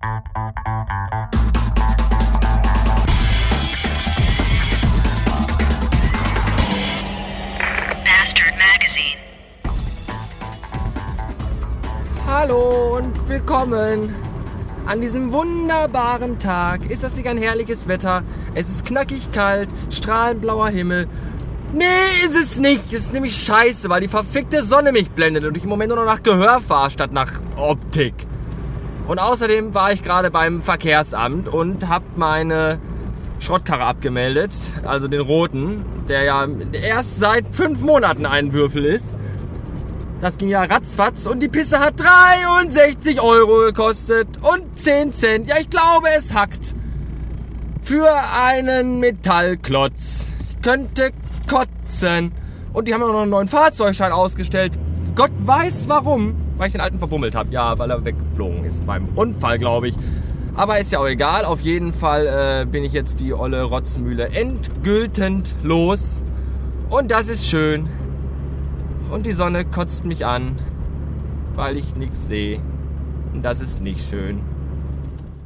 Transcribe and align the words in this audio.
Bastard 0.00 0.24
Magazine. 8.56 9.18
Hallo 12.26 12.96
und 12.96 13.28
willkommen. 13.28 14.14
An 14.86 15.02
diesem 15.02 15.32
wunderbaren 15.32 16.38
Tag 16.38 16.90
ist 16.90 17.02
das 17.02 17.14
nicht 17.16 17.28
ein 17.28 17.36
herrliches 17.36 17.86
Wetter. 17.86 18.22
Es 18.54 18.70
ist 18.70 18.86
knackig 18.86 19.30
kalt, 19.32 19.68
strahlend 19.90 20.40
blauer 20.40 20.70
Himmel. 20.70 21.08
Nee, 21.74 21.84
ist 22.24 22.36
es 22.36 22.58
nicht. 22.58 22.90
Es 22.94 23.04
ist 23.04 23.12
nämlich 23.12 23.36
scheiße, 23.36 23.90
weil 23.90 24.00
die 24.00 24.08
verfickte 24.08 24.62
Sonne 24.62 24.92
mich 24.92 25.10
blendet 25.10 25.44
und 25.44 25.58
ich 25.58 25.64
im 25.64 25.68
Moment 25.68 25.90
nur 25.90 25.98
noch 25.98 26.10
nach 26.10 26.22
Gehör 26.22 26.62
fahre 26.62 26.88
statt 26.90 27.12
nach 27.12 27.32
Optik. 27.54 28.29
Und 29.10 29.18
außerdem 29.18 29.74
war 29.74 29.92
ich 29.92 30.04
gerade 30.04 30.30
beim 30.30 30.62
Verkehrsamt 30.62 31.48
und 31.48 31.88
habe 31.88 32.04
meine 32.14 32.78
Schrottkarre 33.40 33.82
abgemeldet, 33.82 34.54
also 34.84 35.08
den 35.08 35.20
roten, 35.20 35.84
der 36.08 36.22
ja 36.22 36.46
erst 36.80 37.18
seit 37.18 37.52
fünf 37.52 37.80
Monaten 37.80 38.24
ein 38.24 38.52
Würfel 38.52 38.84
ist. 38.84 39.18
Das 40.20 40.38
ging 40.38 40.48
ja 40.48 40.62
ratzfatz 40.62 41.26
und 41.26 41.42
die 41.42 41.48
Pisse 41.48 41.80
hat 41.80 41.98
63 41.98 43.20
Euro 43.20 43.64
gekostet 43.66 44.28
und 44.42 44.78
10 44.78 45.12
Cent. 45.12 45.48
Ja, 45.48 45.56
ich 45.58 45.70
glaube, 45.70 46.06
es 46.16 46.32
hackt. 46.32 46.76
Für 47.82 48.12
einen 48.46 49.00
Metallklotz. 49.00 50.28
Ich 50.50 50.62
könnte 50.62 51.10
kotzen. 51.48 52.30
Und 52.72 52.86
die 52.86 52.94
haben 52.94 53.02
auch 53.02 53.08
noch 53.08 53.22
einen 53.22 53.32
neuen 53.32 53.48
Fahrzeugschein 53.48 54.12
ausgestellt. 54.12 54.78
Gott 55.16 55.32
weiß 55.36 55.88
warum. 55.88 56.49
Weil 56.60 56.66
ich 56.66 56.72
den 56.72 56.82
alten 56.82 56.98
verbummelt 56.98 57.34
habe. 57.34 57.50
Ja, 57.52 57.78
weil 57.78 57.90
er 57.90 58.04
weggeflogen 58.04 58.66
ist 58.66 58.84
beim 58.84 59.08
Unfall, 59.14 59.58
glaube 59.58 59.88
ich. 59.88 59.94
Aber 60.54 60.78
ist 60.78 60.92
ja 60.92 60.98
auch 60.98 61.06
egal. 61.06 61.46
Auf 61.46 61.62
jeden 61.62 61.94
Fall 61.94 62.26
äh, 62.26 62.66
bin 62.66 62.84
ich 62.84 62.92
jetzt 62.92 63.20
die 63.20 63.32
olle 63.32 63.62
Rotzmühle 63.62 64.28
endgültend 64.28 65.54
los. 65.62 66.22
Und 66.90 67.12
das 67.12 67.30
ist 67.30 67.46
schön. 67.46 67.88
Und 69.10 69.24
die 69.24 69.32
Sonne 69.32 69.64
kotzt 69.64 70.04
mich 70.04 70.26
an, 70.26 70.58
weil 71.54 71.78
ich 71.78 71.96
nichts 71.96 72.26
sehe. 72.26 72.60
Und 73.32 73.42
das 73.42 73.62
ist 73.62 73.80
nicht 73.80 74.06
schön. 74.06 74.42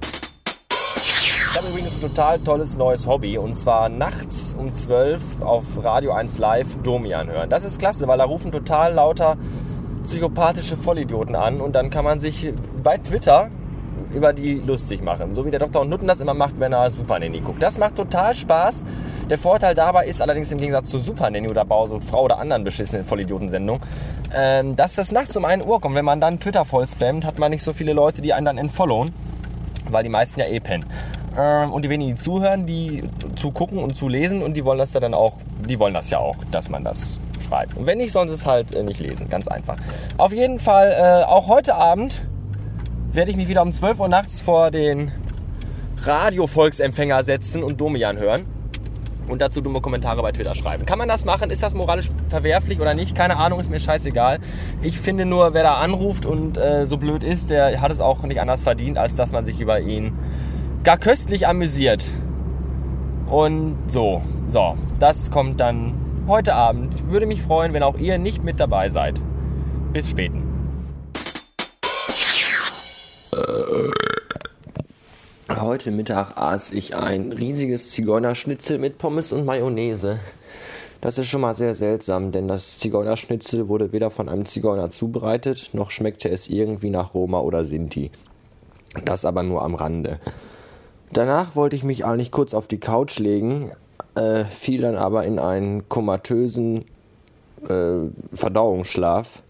Ich 0.00 1.58
habe 1.58 1.68
übrigens 1.68 1.96
ein 1.96 2.00
total 2.00 2.38
tolles 2.38 2.78
neues 2.78 3.06
Hobby 3.06 3.36
und 3.36 3.54
zwar 3.54 3.90
nachts 3.90 4.56
um 4.58 4.72
12 4.72 5.42
auf 5.42 5.64
Radio 5.82 6.12
1 6.12 6.38
Live 6.38 6.68
Domian 6.82 7.28
hören. 7.30 7.50
Das 7.50 7.64
ist 7.64 7.78
klasse, 7.78 8.08
weil 8.08 8.16
da 8.16 8.24
rufen 8.24 8.50
total 8.50 8.94
lauter 8.94 9.36
psychopathische 10.04 10.76
Vollidioten 10.76 11.34
an 11.34 11.60
und 11.60 11.74
dann 11.74 11.90
kann 11.90 12.04
man 12.04 12.20
sich 12.20 12.52
bei 12.82 12.98
Twitter 12.98 13.50
über 14.12 14.32
die 14.32 14.54
lustig 14.54 15.02
machen. 15.02 15.34
So 15.34 15.46
wie 15.46 15.50
der 15.50 15.60
Dr. 15.60 15.84
Nutten 15.84 16.06
das 16.06 16.20
immer 16.20 16.34
macht, 16.34 16.58
wenn 16.58 16.72
er 16.72 16.90
Super 16.90 17.18
Nanny 17.18 17.40
guckt. 17.40 17.62
Das 17.62 17.78
macht 17.78 17.96
total 17.96 18.34
Spaß. 18.34 18.84
Der 19.30 19.38
Vorteil 19.38 19.74
dabei 19.74 20.06
ist 20.06 20.20
allerdings 20.20 20.52
im 20.52 20.58
Gegensatz 20.58 20.90
zu 20.90 20.98
Super 20.98 21.30
Nanny 21.30 21.48
oder 21.48 21.64
Bauso 21.64 22.00
Frau 22.00 22.24
oder 22.24 22.38
anderen 22.38 22.64
beschissenen 22.64 23.04
Vollidiotensendungen, 23.04 23.82
ähm, 24.34 24.76
dass 24.76 24.94
das 24.94 25.12
nachts 25.12 25.36
um 25.36 25.44
1 25.44 25.64
Uhr 25.64 25.80
kommt. 25.80 25.94
Wenn 25.94 26.04
man 26.04 26.20
dann 26.20 26.40
Twitter 26.40 26.64
voll 26.64 26.86
spammt, 26.88 27.24
hat 27.24 27.38
man 27.38 27.50
nicht 27.50 27.62
so 27.62 27.72
viele 27.72 27.92
Leute, 27.92 28.22
die 28.22 28.32
einen 28.34 28.44
dann 28.44 28.58
entfollowen, 28.58 29.12
weil 29.88 30.02
die 30.02 30.10
meisten 30.10 30.40
ja 30.40 30.46
eh 30.46 30.60
pennen. 30.60 30.84
Ähm, 31.38 31.72
und 31.72 31.84
die 31.84 31.88
wenigen, 31.88 32.14
die 32.16 32.20
zuhören, 32.20 32.66
die 32.66 33.04
zugucken 33.36 33.78
und 33.78 33.96
zu 33.96 34.08
lesen 34.08 34.42
und 34.42 34.54
die 34.54 34.64
wollen 34.64 34.78
das 34.78 34.92
ja 34.92 35.00
dann 35.00 35.14
auch, 35.14 35.34
die 35.66 35.78
wollen 35.78 35.94
das 35.94 36.10
ja 36.10 36.18
auch, 36.18 36.36
dass 36.50 36.68
man 36.68 36.84
das 36.84 37.18
schreibt. 37.52 37.76
Und 37.76 37.86
wenn 37.86 37.98
nicht, 37.98 38.12
sollen 38.12 38.28
sie 38.28 38.34
es 38.34 38.46
halt 38.46 38.72
äh, 38.72 38.82
nicht 38.82 39.00
lesen. 39.00 39.28
Ganz 39.28 39.48
einfach. 39.48 39.76
Auf 40.16 40.32
jeden 40.32 40.58
Fall, 40.58 40.92
äh, 40.92 41.24
auch 41.24 41.48
heute 41.48 41.74
Abend 41.74 42.22
werde 43.12 43.30
ich 43.30 43.36
mich 43.36 43.48
wieder 43.48 43.62
um 43.62 43.72
12 43.72 44.00
Uhr 44.00 44.08
nachts 44.08 44.40
vor 44.40 44.70
den 44.70 45.12
Radio-Volksempfänger 46.02 47.22
setzen 47.24 47.62
und 47.62 47.80
Domian 47.80 48.16
hören. 48.16 48.46
Und 49.28 49.40
dazu 49.40 49.60
dumme 49.60 49.80
Kommentare 49.80 50.20
bei 50.20 50.32
Twitter 50.32 50.54
schreiben. 50.54 50.84
Kann 50.84 50.98
man 50.98 51.08
das 51.08 51.24
machen? 51.24 51.50
Ist 51.50 51.62
das 51.62 51.74
moralisch 51.74 52.10
verwerflich 52.28 52.80
oder 52.80 52.94
nicht? 52.94 53.14
Keine 53.14 53.36
Ahnung, 53.36 53.60
ist 53.60 53.70
mir 53.70 53.78
scheißegal. 53.78 54.40
Ich 54.82 54.98
finde 54.98 55.26
nur, 55.26 55.54
wer 55.54 55.62
da 55.62 55.74
anruft 55.74 56.26
und 56.26 56.58
äh, 56.58 56.86
so 56.86 56.96
blöd 56.96 57.22
ist, 57.22 57.50
der 57.50 57.80
hat 57.80 57.92
es 57.92 58.00
auch 58.00 58.22
nicht 58.24 58.40
anders 58.40 58.62
verdient, 58.62 58.98
als 58.98 59.14
dass 59.14 59.30
man 59.32 59.44
sich 59.44 59.60
über 59.60 59.78
ihn 59.80 60.18
gar 60.82 60.98
köstlich 60.98 61.46
amüsiert. 61.46 62.10
Und 63.30 63.76
so, 63.86 64.22
so, 64.48 64.76
das 64.98 65.30
kommt 65.30 65.60
dann 65.60 65.94
heute 66.26 66.54
Abend. 66.54 66.94
Ich 66.94 67.06
würde 67.08 67.26
mich 67.26 67.42
freuen, 67.42 67.72
wenn 67.72 67.82
auch 67.82 67.98
ihr 67.98 68.18
nicht 68.18 68.44
mit 68.44 68.60
dabei 68.60 68.88
seid. 68.88 69.20
Bis 69.92 70.10
späten. 70.10 70.42
Heute 75.48 75.90
Mittag 75.90 76.36
aß 76.36 76.72
ich 76.72 76.96
ein 76.96 77.32
riesiges 77.32 77.90
Zigeunerschnitzel 77.90 78.78
mit 78.78 78.98
Pommes 78.98 79.32
und 79.32 79.44
Mayonnaise. 79.44 80.18
Das 81.00 81.18
ist 81.18 81.26
schon 81.26 81.40
mal 81.40 81.54
sehr 81.54 81.74
seltsam, 81.74 82.30
denn 82.30 82.46
das 82.46 82.78
Zigeunerschnitzel 82.78 83.68
wurde 83.68 83.92
weder 83.92 84.10
von 84.10 84.28
einem 84.28 84.46
Zigeuner 84.46 84.90
zubereitet, 84.90 85.70
noch 85.72 85.90
schmeckte 85.90 86.28
es 86.30 86.48
irgendwie 86.48 86.90
nach 86.90 87.14
Roma 87.14 87.40
oder 87.40 87.64
Sinti. 87.64 88.10
Das 89.04 89.24
aber 89.24 89.42
nur 89.42 89.62
am 89.62 89.74
Rande. 89.74 90.20
Danach 91.12 91.56
wollte 91.56 91.76
ich 91.76 91.84
mich 91.84 92.04
eigentlich 92.04 92.30
kurz 92.30 92.54
auf 92.54 92.66
die 92.66 92.80
Couch 92.80 93.18
legen, 93.18 93.72
äh, 94.14 94.44
fiel 94.44 94.82
dann 94.82 94.96
aber 94.96 95.24
in 95.24 95.38
einen 95.38 95.88
komatösen 95.88 96.84
äh, 97.68 98.08
Verdauungsschlaf, 98.32 99.42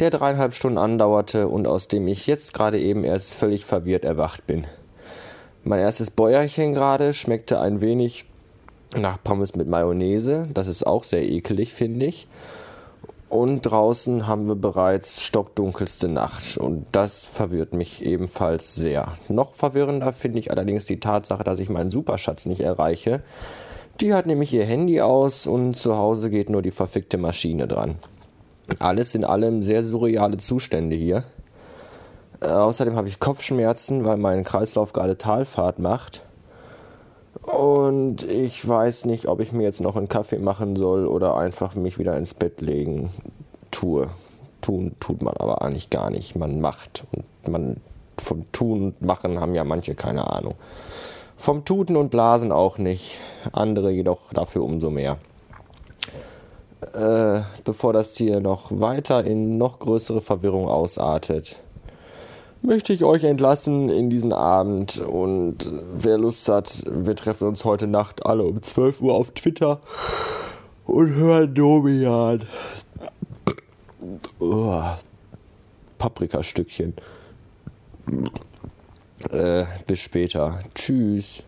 der 0.00 0.10
dreieinhalb 0.10 0.54
Stunden 0.54 0.78
andauerte 0.78 1.48
und 1.48 1.66
aus 1.66 1.88
dem 1.88 2.06
ich 2.08 2.26
jetzt 2.26 2.52
gerade 2.52 2.78
eben 2.78 3.04
erst 3.04 3.34
völlig 3.34 3.64
verwirrt 3.64 4.04
erwacht 4.04 4.46
bin. 4.46 4.66
Mein 5.62 5.80
erstes 5.80 6.10
Bäuerchen 6.10 6.74
gerade 6.74 7.14
schmeckte 7.14 7.60
ein 7.60 7.80
wenig 7.80 8.26
nach 8.94 9.22
Pommes 9.22 9.54
mit 9.54 9.68
Mayonnaise. 9.68 10.48
Das 10.52 10.68
ist 10.68 10.86
auch 10.86 11.04
sehr 11.04 11.22
ekelig, 11.22 11.72
finde 11.72 12.06
ich. 12.06 12.28
Und 13.28 13.62
draußen 13.62 14.26
haben 14.26 14.46
wir 14.46 14.54
bereits 14.54 15.22
stockdunkelste 15.22 16.08
Nacht. 16.08 16.56
Und 16.56 16.86
das 16.92 17.24
verwirrt 17.24 17.72
mich 17.72 18.04
ebenfalls 18.04 18.74
sehr. 18.74 19.14
Noch 19.28 19.54
verwirrender 19.54 20.12
finde 20.12 20.38
ich 20.38 20.50
allerdings 20.50 20.84
die 20.84 21.00
Tatsache, 21.00 21.42
dass 21.42 21.58
ich 21.58 21.68
meinen 21.68 21.90
Superschatz 21.90 22.46
nicht 22.46 22.60
erreiche. 22.60 23.22
Die 24.00 24.12
hat 24.12 24.26
nämlich 24.26 24.52
ihr 24.52 24.64
Handy 24.64 25.00
aus 25.00 25.46
und 25.46 25.76
zu 25.76 25.96
Hause 25.96 26.30
geht 26.30 26.50
nur 26.50 26.62
die 26.62 26.72
verfickte 26.72 27.16
Maschine 27.16 27.68
dran. 27.68 27.96
Alles 28.80 29.14
in 29.14 29.24
allem 29.24 29.62
sehr 29.62 29.84
surreale 29.84 30.38
Zustände 30.38 30.96
hier. 30.96 31.24
Äh, 32.40 32.46
außerdem 32.46 32.96
habe 32.96 33.08
ich 33.08 33.20
Kopfschmerzen, 33.20 34.04
weil 34.04 34.16
mein 34.16 34.42
Kreislauf 34.42 34.92
gerade 34.92 35.16
Talfahrt 35.16 35.78
macht. 35.78 36.22
Und 37.42 38.22
ich 38.22 38.66
weiß 38.66 39.04
nicht, 39.04 39.28
ob 39.28 39.40
ich 39.40 39.52
mir 39.52 39.64
jetzt 39.64 39.80
noch 39.80 39.96
einen 39.96 40.08
Kaffee 40.08 40.38
machen 40.38 40.76
soll 40.76 41.06
oder 41.06 41.36
einfach 41.36 41.74
mich 41.74 41.98
wieder 41.98 42.16
ins 42.16 42.34
Bett 42.34 42.60
legen 42.60 43.10
tue. 43.70 44.08
Tun 44.60 44.96
tut 44.98 45.20
man 45.22 45.36
aber 45.36 45.62
eigentlich 45.62 45.90
gar 45.90 46.10
nicht. 46.10 46.36
Man 46.36 46.60
macht. 46.60 47.04
Und 47.12 47.52
man 47.52 47.76
vom 48.18 48.50
Tun 48.52 48.82
und 48.82 49.02
Machen 49.02 49.40
haben 49.40 49.54
ja 49.54 49.64
manche 49.64 49.94
keine 49.94 50.30
Ahnung. 50.30 50.54
Vom 51.44 51.66
Tuten 51.66 51.96
und 51.96 52.10
Blasen 52.10 52.52
auch 52.52 52.78
nicht. 52.78 53.18
Andere 53.52 53.90
jedoch 53.90 54.32
dafür 54.32 54.62
umso 54.62 54.88
mehr. 54.88 55.18
Äh, 56.94 57.42
bevor 57.64 57.92
das 57.92 58.16
hier 58.16 58.40
noch 58.40 58.70
weiter 58.80 59.22
in 59.24 59.58
noch 59.58 59.78
größere 59.78 60.22
Verwirrung 60.22 60.68
ausartet, 60.68 61.56
möchte 62.62 62.94
ich 62.94 63.04
euch 63.04 63.24
entlassen 63.24 63.90
in 63.90 64.08
diesen 64.08 64.32
Abend. 64.32 64.96
Und 64.96 65.70
wer 65.92 66.16
Lust 66.16 66.48
hat, 66.48 66.82
wir 66.86 67.14
treffen 67.14 67.48
uns 67.48 67.66
heute 67.66 67.88
Nacht 67.88 68.24
alle 68.24 68.44
um 68.44 68.62
12 68.62 69.02
Uhr 69.02 69.12
auf 69.12 69.32
Twitter 69.32 69.80
und 70.86 71.14
hören 71.14 71.54
Domian. 71.54 72.46
Oh, 74.38 74.80
Paprikastückchen. 75.98 76.94
Äh, 79.34 79.64
bis 79.86 79.98
später. 80.00 80.60
Tschüss. 80.74 81.42